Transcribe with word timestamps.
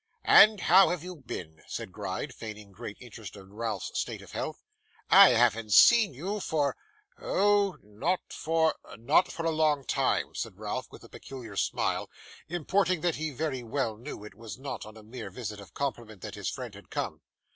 'And 0.23 0.61
how 0.61 0.89
have 0.89 1.03
you 1.03 1.15
been?' 1.15 1.61
said 1.67 1.91
Gride, 1.91 2.33
feigning 2.33 2.71
great 2.71 2.97
interest 2.99 3.35
in 3.35 3.53
Ralph's 3.53 3.91
state 3.99 4.23
of 4.23 4.31
health. 4.31 4.63
'I 5.11 5.29
haven't 5.33 5.73
seen 5.73 6.11
you 6.15 6.39
for 6.39 6.75
oh! 7.21 7.77
not 7.83 8.33
for' 8.33 8.73
'Not 8.97 9.31
for 9.31 9.45
a 9.45 9.51
long 9.51 9.83
time,' 9.85 10.33
said 10.33 10.57
Ralph, 10.57 10.91
with 10.91 11.03
a 11.03 11.09
peculiar 11.09 11.55
smile, 11.55 12.09
importing 12.49 13.01
that 13.01 13.17
he 13.17 13.29
very 13.29 13.61
well 13.61 13.95
knew 13.95 14.23
it 14.23 14.33
was 14.33 14.57
not 14.57 14.87
on 14.87 14.97
a 14.97 15.03
mere 15.03 15.29
visit 15.29 15.59
of 15.61 15.75
compliment 15.75 16.23
that 16.23 16.33
his 16.33 16.49
friend 16.49 16.73
had 16.73 16.89
come. 16.89 17.21